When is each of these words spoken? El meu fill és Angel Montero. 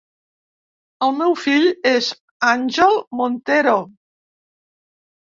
El 1.07 1.11
meu 1.17 1.33
fill 1.41 1.67
és 1.91 2.07
Angel 2.51 2.97
Montero. 3.19 3.75